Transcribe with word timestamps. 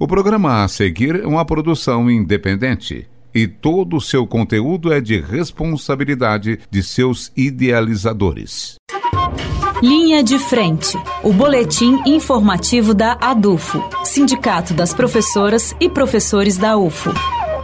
O 0.00 0.06
programa 0.06 0.62
a 0.62 0.68
seguir 0.68 1.16
é 1.24 1.26
uma 1.26 1.44
produção 1.44 2.08
independente 2.08 3.08
e 3.34 3.48
todo 3.48 3.96
o 3.96 4.00
seu 4.00 4.28
conteúdo 4.28 4.92
é 4.92 5.00
de 5.00 5.20
responsabilidade 5.20 6.60
de 6.70 6.84
seus 6.84 7.32
idealizadores. 7.36 8.76
Linha 9.82 10.22
de 10.22 10.38
Frente, 10.38 10.96
o 11.24 11.32
boletim 11.32 11.98
informativo 12.06 12.94
da 12.94 13.18
ADUFO, 13.20 13.82
Sindicato 14.04 14.72
das 14.72 14.94
Professoras 14.94 15.74
e 15.80 15.88
Professores 15.88 16.56
da 16.56 16.76
UFO. 16.76 17.12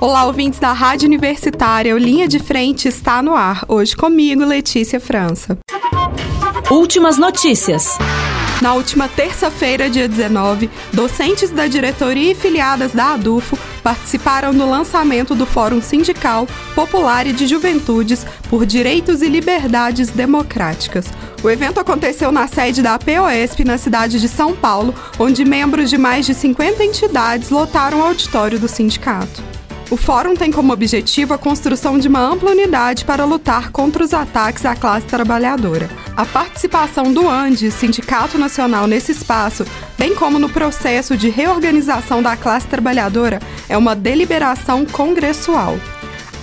Olá, 0.00 0.24
ouvintes 0.24 0.58
da 0.58 0.72
Rádio 0.72 1.06
Universitária, 1.06 1.94
o 1.94 1.98
Linha 1.98 2.26
de 2.26 2.40
Frente 2.40 2.88
está 2.88 3.22
no 3.22 3.36
ar. 3.36 3.64
Hoje 3.68 3.94
comigo, 3.94 4.44
Letícia 4.44 4.98
França. 4.98 5.56
Últimas 6.68 7.16
notícias. 7.16 7.96
Na 8.62 8.72
última 8.72 9.08
terça-feira, 9.08 9.90
dia 9.90 10.08
19, 10.08 10.70
docentes 10.92 11.50
da 11.50 11.66
diretoria 11.66 12.32
e 12.32 12.34
filiadas 12.34 12.92
da 12.92 13.14
ADUFO 13.14 13.58
participaram 13.82 14.54
do 14.54 14.68
lançamento 14.68 15.34
do 15.34 15.44
Fórum 15.44 15.82
Sindical 15.82 16.46
Popular 16.74 17.26
e 17.26 17.32
de 17.32 17.46
Juventudes 17.46 18.24
por 18.48 18.64
Direitos 18.64 19.20
e 19.20 19.28
Liberdades 19.28 20.08
Democráticas. 20.08 21.06
O 21.42 21.50
evento 21.50 21.78
aconteceu 21.78 22.32
na 22.32 22.46
sede 22.46 22.80
da 22.80 22.98
POSP 22.98 23.64
na 23.64 23.76
cidade 23.76 24.18
de 24.18 24.28
São 24.28 24.54
Paulo, 24.54 24.94
onde 25.18 25.44
membros 25.44 25.90
de 25.90 25.98
mais 25.98 26.24
de 26.24 26.32
50 26.32 26.82
entidades 26.82 27.50
lotaram 27.50 27.98
o 27.98 28.04
auditório 28.04 28.58
do 28.58 28.68
sindicato. 28.68 29.53
O 29.90 29.96
fórum 29.96 30.34
tem 30.34 30.50
como 30.50 30.72
objetivo 30.72 31.34
a 31.34 31.38
construção 31.38 31.98
de 31.98 32.08
uma 32.08 32.20
ampla 32.20 32.50
unidade 32.50 33.04
para 33.04 33.24
lutar 33.24 33.70
contra 33.70 34.02
os 34.02 34.14
ataques 34.14 34.64
à 34.64 34.74
classe 34.74 35.06
trabalhadora. 35.06 35.90
A 36.16 36.24
participação 36.24 37.12
do 37.12 37.28
ANDES, 37.28 37.74
Sindicato 37.74 38.38
Nacional, 38.38 38.86
nesse 38.86 39.12
espaço, 39.12 39.64
bem 39.98 40.14
como 40.14 40.38
no 40.38 40.48
processo 40.48 41.16
de 41.16 41.28
reorganização 41.28 42.22
da 42.22 42.36
classe 42.36 42.66
trabalhadora, 42.66 43.40
é 43.68 43.76
uma 43.76 43.94
deliberação 43.94 44.86
congressual. 44.86 45.78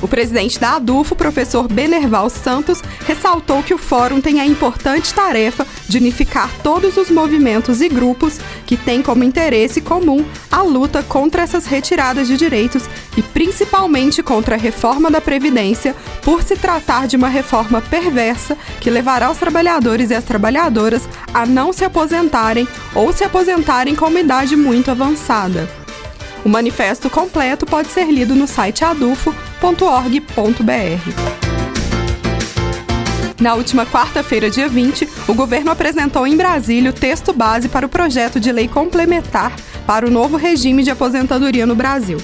O 0.02 0.08
presidente 0.08 0.60
da 0.60 0.78
ADUFO, 0.78 1.16
professor 1.16 1.68
Benerval 1.68 2.30
Santos, 2.30 2.82
ressaltou 3.06 3.62
que 3.62 3.74
o 3.74 3.78
fórum 3.78 4.20
tem 4.20 4.40
a 4.40 4.46
importante 4.46 5.14
tarefa 5.14 5.66
de 5.88 6.00
unificar 6.00 6.50
todos 6.64 6.98
os 6.98 7.12
movimentos 7.12 7.82
e 7.82 7.88
grupos 7.88 8.40
que 8.66 8.76
têm 8.76 9.04
como 9.04 9.24
interesse 9.24 9.80
comum 9.80 10.26
a 10.52 10.64
luta 10.64 11.04
contra 11.04 11.44
essas 11.44 11.68
retiradas 11.68 12.28
de 12.28 12.36
direitos 12.36 12.84
e 13.16 13.22
principalmente 13.22 14.24
contra 14.24 14.56
a 14.56 14.58
reforma 14.58 15.12
da 15.12 15.22
Previdência, 15.22 15.96
por 16.24 16.42
se 16.42 16.56
tratar 16.56 17.08
de 17.08 17.16
uma 17.16 17.28
reforma 17.28 17.82
perversa 17.82 18.58
que 18.80 18.90
levará 18.90 19.30
os 19.30 19.38
trabalhadores 19.38 20.10
e 20.10 20.16
as 20.16 20.24
trabalhadoras 20.24 21.08
a 21.34 21.46
não 21.46 21.72
se 21.72 21.86
aposentarem 21.86 22.68
ou 22.96 23.14
se 23.14 23.24
aposentarem 23.24 23.96
com 23.96 24.08
uma 24.08 24.20
idade 24.20 24.56
muito 24.56 24.90
avançada. 24.90 25.81
O 26.44 26.50
manifesto 26.50 27.10
completo 27.10 27.66
pode 27.66 27.90
ser 27.90 28.06
lido 28.06 28.36
no 28.36 28.48
site 28.48 28.84
adufo.org.br. 28.84 29.42
Na 33.40 33.56
última 33.56 33.86
quarta-feira, 33.86 34.50
dia 34.50 34.68
20, 34.68 35.08
o 35.28 35.34
governo 35.34 35.72
apresentou 35.72 36.28
em 36.28 36.38
Brasília 36.38 36.92
o 36.92 36.94
texto 36.94 37.34
base 37.34 37.68
para 37.68 37.86
o 37.86 37.90
projeto 37.90 38.40
de 38.40 38.52
lei 38.52 38.68
complementar 38.68 39.56
para 39.88 40.06
o 40.06 40.12
novo 40.12 40.38
regime 40.38 40.84
de 40.84 40.92
aposentadoria 40.92 41.66
no 41.66 41.76
Brasil. 41.76 42.20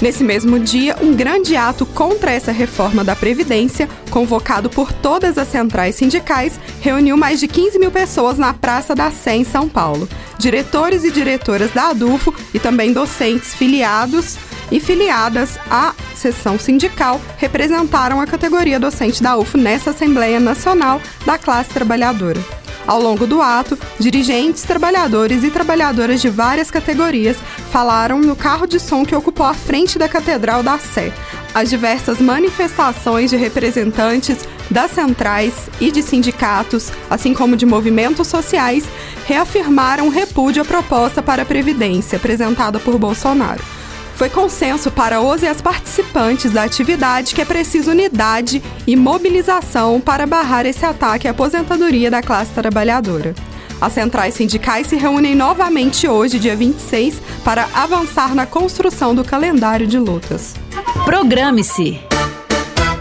Nesse 0.00 0.24
mesmo 0.24 0.58
dia, 0.58 0.96
um 1.00 1.14
grande 1.14 1.54
ato 1.54 1.86
contra 1.86 2.32
essa 2.32 2.50
reforma 2.50 3.04
da 3.04 3.14
Previdência, 3.14 3.88
convocado 4.10 4.68
por 4.68 4.92
todas 4.92 5.38
as 5.38 5.46
centrais 5.46 5.94
sindicais, 5.94 6.58
reuniu 6.80 7.16
mais 7.16 7.38
de 7.38 7.46
15 7.46 7.78
mil 7.78 7.90
pessoas 7.90 8.36
na 8.36 8.52
Praça 8.52 8.94
da 8.96 9.12
Sé, 9.12 9.36
em 9.36 9.44
São 9.44 9.68
Paulo. 9.68 10.08
Diretores 10.42 11.04
e 11.04 11.12
diretoras 11.12 11.70
da 11.70 11.90
ADUFO 11.90 12.34
e 12.52 12.58
também 12.58 12.92
docentes 12.92 13.54
filiados 13.54 14.36
e 14.72 14.80
filiadas 14.80 15.56
à 15.70 15.94
seção 16.16 16.58
sindical 16.58 17.20
representaram 17.38 18.20
a 18.20 18.26
categoria 18.26 18.80
docente 18.80 19.22
da 19.22 19.36
UFO 19.36 19.56
nessa 19.56 19.90
Assembleia 19.90 20.40
Nacional 20.40 21.00
da 21.24 21.38
Classe 21.38 21.70
Trabalhadora. 21.70 22.40
Ao 22.84 23.00
longo 23.00 23.24
do 23.24 23.40
ato, 23.40 23.78
dirigentes, 24.00 24.64
trabalhadores 24.64 25.44
e 25.44 25.50
trabalhadoras 25.50 26.20
de 26.20 26.28
várias 26.28 26.72
categorias 26.72 27.36
falaram 27.70 28.18
no 28.18 28.34
carro 28.34 28.66
de 28.66 28.80
som 28.80 29.04
que 29.04 29.14
ocupou 29.14 29.46
a 29.46 29.54
frente 29.54 29.96
da 29.96 30.08
Catedral 30.08 30.64
da 30.64 30.76
Sé. 30.76 31.12
As 31.54 31.70
diversas 31.70 32.18
manifestações 32.18 33.30
de 33.30 33.36
representantes 33.36 34.38
das 34.72 34.90
centrais 34.90 35.68
e 35.80 35.92
de 35.92 36.02
sindicatos, 36.02 36.90
assim 37.10 37.34
como 37.34 37.56
de 37.56 37.66
movimentos 37.66 38.26
sociais, 38.26 38.84
reafirmaram 39.26 40.08
repúdio 40.08 40.62
à 40.62 40.64
proposta 40.64 41.22
para 41.22 41.42
a 41.42 41.46
Previdência 41.46 42.16
apresentada 42.16 42.78
por 42.78 42.98
Bolsonaro. 42.98 43.62
Foi 44.14 44.28
consenso 44.28 44.90
para 44.90 45.20
os 45.20 45.42
e 45.42 45.46
as 45.46 45.60
participantes 45.60 46.52
da 46.52 46.64
atividade 46.64 47.34
que 47.34 47.40
é 47.40 47.44
preciso 47.44 47.90
unidade 47.90 48.62
e 48.86 48.94
mobilização 48.94 50.00
para 50.00 50.26
barrar 50.26 50.66
esse 50.66 50.84
ataque 50.84 51.26
à 51.26 51.32
aposentadoria 51.32 52.10
da 52.10 52.22
classe 52.22 52.52
trabalhadora. 52.52 53.34
As 53.80 53.94
centrais 53.94 54.34
sindicais 54.34 54.86
se 54.86 54.96
reúnem 54.96 55.34
novamente 55.34 56.06
hoje, 56.06 56.38
dia 56.38 56.54
26, 56.54 57.20
para 57.44 57.66
avançar 57.74 58.32
na 58.32 58.46
construção 58.46 59.12
do 59.12 59.24
calendário 59.24 59.88
de 59.88 59.98
lutas. 59.98 60.54
Programe-se! 61.04 62.11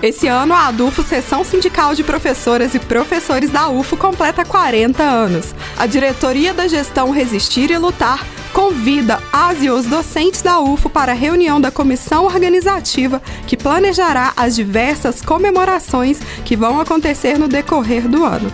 Esse 0.01 0.28
ano, 0.28 0.56
a 0.56 0.67
ADUFO, 0.67 1.03
Seção 1.03 1.44
Sindical 1.44 1.94
de 1.94 2.03
Professoras 2.03 2.73
e 2.73 2.79
Professores 2.79 3.51
da 3.51 3.69
UFO, 3.69 3.95
completa 3.95 4.44
40 4.44 5.03
anos. 5.03 5.53
A 5.78 5.85
Diretoria 5.85 6.56
da 6.56 6.67
Gestão 6.67 7.12
Resistir 7.12 7.69
e 7.69 7.78
Lutar 7.78 8.25
convida 8.51 9.22
as 9.31 9.61
e 9.61 9.69
os 9.69 9.85
docentes 9.85 10.41
da 10.41 10.59
UFO 10.59 10.90
para 10.90 11.11
a 11.11 11.16
reunião 11.16 11.61
da 11.61 11.69
comissão 11.69 12.25
organizativa 12.25 13.22
que 13.45 13.56
planejará 13.56 14.34
as 14.35 14.56
diversas 14.56 15.22
comemorações 15.22 16.19
que 16.44 16.56
vão 16.56 16.81
acontecer 16.81 17.38
no 17.38 17.47
decorrer 17.47 18.07
do 18.07 18.25
ano. 18.25 18.51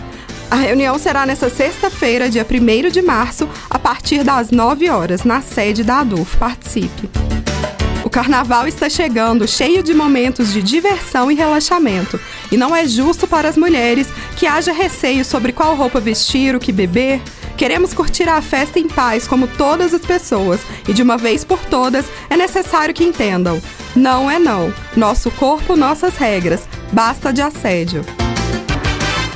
A 0.50 0.56
reunião 0.56 0.98
será 0.98 1.24
nesta 1.24 1.48
sexta-feira, 1.48 2.28
dia 2.28 2.46
1 2.46 2.90
de 2.90 3.00
março, 3.00 3.48
a 3.70 3.78
partir 3.78 4.22
das 4.22 4.50
9 4.50 4.90
horas, 4.90 5.24
na 5.24 5.40
sede 5.40 5.82
da 5.82 6.00
ADUF. 6.00 6.36
Participe! 6.36 7.47
O 8.08 8.10
carnaval 8.10 8.66
está 8.66 8.88
chegando, 8.88 9.46
cheio 9.46 9.82
de 9.82 9.92
momentos 9.92 10.50
de 10.50 10.62
diversão 10.62 11.30
e 11.30 11.34
relaxamento. 11.34 12.18
E 12.50 12.56
não 12.56 12.74
é 12.74 12.88
justo 12.88 13.26
para 13.26 13.46
as 13.46 13.54
mulheres 13.54 14.08
que 14.34 14.46
haja 14.46 14.72
receio 14.72 15.22
sobre 15.26 15.52
qual 15.52 15.76
roupa 15.76 16.00
vestir, 16.00 16.56
o 16.56 16.58
que 16.58 16.72
beber. 16.72 17.20
Queremos 17.54 17.92
curtir 17.92 18.26
a 18.26 18.40
festa 18.40 18.78
em 18.78 18.88
paz 18.88 19.28
como 19.28 19.46
todas 19.46 19.92
as 19.92 20.00
pessoas 20.00 20.62
e 20.88 20.94
de 20.94 21.02
uma 21.02 21.18
vez 21.18 21.44
por 21.44 21.58
todas 21.66 22.06
é 22.30 22.36
necessário 22.38 22.94
que 22.94 23.04
entendam: 23.04 23.60
não 23.94 24.30
é 24.30 24.38
não. 24.38 24.72
Nosso 24.96 25.30
corpo, 25.32 25.76
nossas 25.76 26.16
regras. 26.16 26.66
Basta 26.90 27.30
de 27.30 27.42
assédio. 27.42 28.06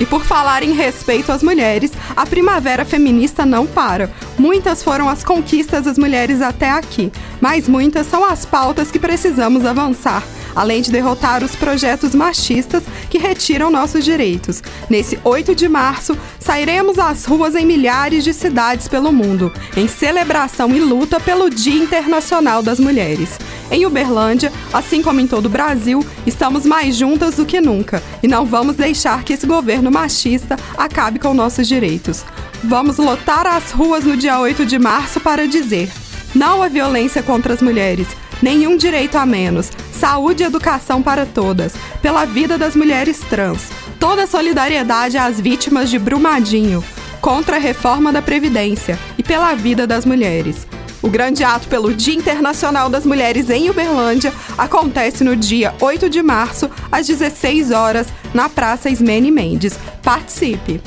E 0.03 0.07
por 0.07 0.25
falar 0.25 0.65
em 0.65 0.73
respeito 0.73 1.31
às 1.31 1.45
mulheres, 1.45 1.93
a 2.17 2.27
primavera 2.27 2.85
feminista 2.85 3.47
não 3.47 3.69
para. 3.69 4.11
Muitas 4.37 4.83
foram 4.83 5.09
as 5.09 5.23
conquistas 5.23 5.85
das 5.85 5.97
mulheres 5.97 6.43
até 6.43 6.71
aqui, 6.71 7.13
mas 7.41 7.69
muitas 7.69 8.09
são 8.09 8.25
as 8.25 8.45
pautas 8.45 8.91
que 8.91 8.99
precisamos 8.99 9.65
avançar 9.65 10.25
além 10.55 10.83
de 10.83 10.91
derrotar 10.91 11.43
os 11.43 11.57
projetos 11.57 12.15
machistas 12.15 12.83
que 13.09 13.19
retiram 13.19 13.71
nossos 13.71 14.05
direitos. 14.05 14.63
Nesse 14.89 15.19
8 15.25 15.55
de 15.55 15.69
março, 15.69 16.17
sairemos 16.39 16.99
às 16.99 17.25
ruas 17.25 17.55
em 17.55 17.65
milhares 17.65 18.25
de 18.25 18.33
cidades 18.33 18.89
pelo 18.89 19.13
mundo, 19.13 19.53
em 19.77 19.89
celebração 19.89 20.75
e 20.75 20.81
luta 20.81 21.19
pelo 21.19 21.49
Dia 21.49 21.83
Internacional 21.83 22.63
das 22.63 22.79
Mulheres. 22.79 23.39
Em 23.73 23.87
Uberlândia, 23.87 24.53
assim 24.71 25.01
como 25.01 25.19
em 25.19 25.27
todo 25.27 25.47
o 25.47 25.49
Brasil, 25.49 26.05
estamos 26.27 26.67
mais 26.67 26.95
juntas 26.95 27.37
do 27.37 27.47
que 27.47 27.59
nunca 27.59 28.03
e 28.23 28.29
não 28.29 28.45
vamos 28.45 28.77
deixar 28.77 29.25
que 29.25 29.33
esse 29.33 29.47
governo 29.47 29.91
machista 29.91 30.59
acabe 30.77 31.19
com 31.19 31.33
nossos 31.33 31.67
direitos. 31.67 32.23
Vamos 32.63 32.99
lotar 32.99 33.47
as 33.47 33.73
ruas 33.73 34.05
no 34.05 34.15
dia 34.15 34.39
8 34.39 34.67
de 34.67 34.79
março 34.79 35.21
para 35.21 35.49
dizer: 35.49 35.91
não 36.35 36.63
à 36.63 36.69
violência 36.69 37.23
contra 37.23 37.55
as 37.55 37.63
mulheres, 37.63 38.09
nenhum 38.43 38.77
direito 38.77 39.17
a 39.17 39.25
menos, 39.25 39.71
saúde 39.91 40.43
e 40.43 40.47
educação 40.47 41.03
para 41.03 41.25
todas, 41.25 41.73
pela 42.03 42.27
vida 42.27 42.59
das 42.59 42.77
mulheres 42.77 43.21
trans, 43.21 43.71
toda 43.99 44.27
solidariedade 44.27 45.17
às 45.17 45.41
vítimas 45.41 45.89
de 45.89 45.99
Brumadinho, 45.99 46.85
contra 47.23 47.57
a 47.57 47.59
reforma 47.59 48.13
da 48.13 48.21
Previdência 48.21 48.99
e 49.17 49.23
pela 49.23 49.55
vida 49.55 49.87
das 49.87 50.05
mulheres. 50.05 50.67
O 51.03 51.11
grande 51.11 51.43
ato 51.43 51.67
pelo 51.67 51.93
Dia 51.93 52.15
Internacional 52.15 52.89
das 52.89 53.05
Mulheres 53.05 53.51
em 53.51 53.69
Uberlândia 53.69 54.33
acontece 54.57 55.25
no 55.25 55.35
dia 55.35 55.75
8 55.81 56.09
de 56.09 56.23
março, 56.23 56.71
às 56.93 57.09
16 57.09 57.73
horas, 57.73 58.07
na 58.33 58.49
Praça 58.49 58.89
Ismene 58.89 59.31
Mendes. 59.31 59.77
Participe! 60.01 60.81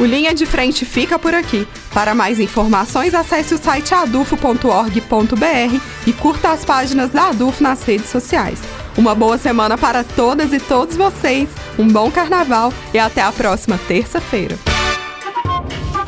O 0.00 0.04
Linha 0.04 0.34
de 0.34 0.44
Frente 0.44 0.84
fica 0.84 1.16
por 1.16 1.32
aqui. 1.32 1.66
Para 1.94 2.12
mais 2.12 2.40
informações, 2.40 3.14
acesse 3.14 3.54
o 3.54 3.58
site 3.58 3.94
adufo.org.br 3.94 5.80
e 6.04 6.12
curta 6.12 6.50
as 6.50 6.64
páginas 6.64 7.10
da 7.10 7.28
Adufo 7.28 7.62
nas 7.62 7.84
redes 7.84 8.10
sociais. 8.10 8.58
Uma 8.96 9.14
boa 9.14 9.38
semana 9.38 9.78
para 9.78 10.02
todas 10.02 10.52
e 10.52 10.58
todos 10.58 10.96
vocês, 10.96 11.48
um 11.78 11.86
bom 11.86 12.10
carnaval 12.10 12.72
e 12.92 12.98
até 12.98 13.22
a 13.22 13.30
próxima 13.30 13.78
terça-feira. 13.86 14.71